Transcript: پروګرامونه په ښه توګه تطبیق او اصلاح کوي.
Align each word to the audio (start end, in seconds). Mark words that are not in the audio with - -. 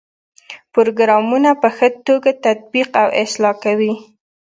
پروګرامونه 0.73 1.49
په 1.61 1.69
ښه 1.75 1.87
توګه 2.07 2.31
تطبیق 2.45 2.89
او 3.01 3.07
اصلاح 3.23 3.55
کوي. 3.63 3.93